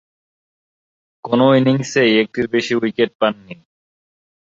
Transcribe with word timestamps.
কোন 1.25 1.39
ইনিংসেই 1.57 2.11
একটির 2.21 2.47
বেশি 2.47 2.73
উইকেট 2.75 3.11
পাননি। 3.19 3.55